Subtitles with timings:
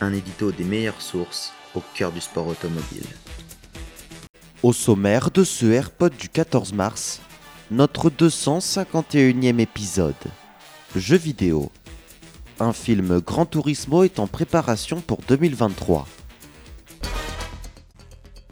[0.00, 3.06] Un édito des meilleures sources au cœur du sport automobile.
[4.62, 7.20] Au sommaire de ce AirPod du 14 mars,
[7.70, 10.14] notre 251e épisode.
[10.96, 11.70] Jeux vidéo.
[12.60, 16.06] Un film Gran Turismo est en préparation pour 2023.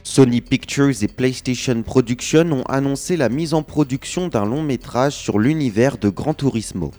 [0.03, 5.39] Sony Pictures et PlayStation Production ont annoncé la mise en production d'un long métrage sur
[5.39, 6.93] l'univers de Gran Turismo.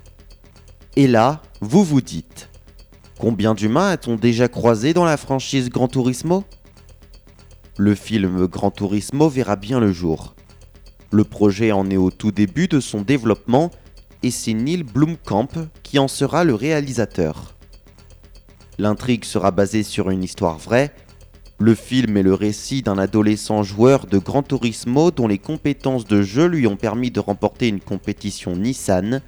[0.95, 2.49] Et là, vous vous dites,
[3.23, 6.43] combien d'humains a-t-on déjà croisé dans la franchise Gran Turismo?
[7.77, 10.35] Le film Gran Turismo verra bien le jour.
[11.09, 13.71] Le projet en est au tout début de son développement
[14.23, 15.47] et c'est Neil Blomkamp
[15.83, 17.55] qui en sera le réalisateur.
[18.77, 20.93] L'intrigue sera basée sur une histoire vraie.
[21.59, 26.23] Le film est le récit d'un adolescent joueur de Gran Turismo dont les compétences de
[26.23, 29.21] jeu lui ont permis de remporter une compétition Nissan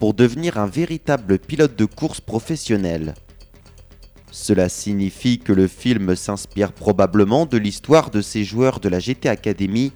[0.00, 3.14] pour devenir un véritable pilote de course professionnel.
[4.40, 9.28] Cela signifie que le film s'inspire probablement de l'histoire de ces joueurs de la GT
[9.28, 9.92] Academy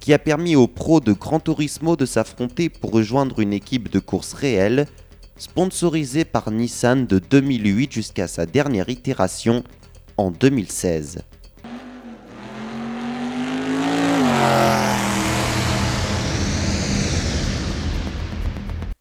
[0.00, 4.00] qui a permis aux pros de Gran Turismo de s'affronter pour rejoindre une équipe de
[4.00, 4.86] course réelle,
[5.36, 9.62] sponsorisée par Nissan de 2008 jusqu'à sa dernière itération
[10.16, 11.20] en 2016.